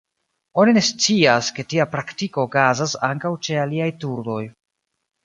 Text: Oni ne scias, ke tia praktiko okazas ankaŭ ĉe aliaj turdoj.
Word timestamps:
Oni 0.61 0.71
ne 0.77 0.81
scias, 0.85 1.49
ke 1.57 1.65
tia 1.73 1.85
praktiko 1.91 2.45
okazas 2.47 2.97
ankaŭ 3.09 3.33
ĉe 3.49 3.59
aliaj 3.65 3.91
turdoj. 4.05 4.41